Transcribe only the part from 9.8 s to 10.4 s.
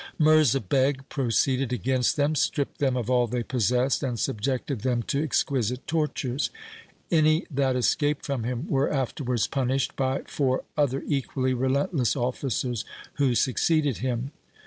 by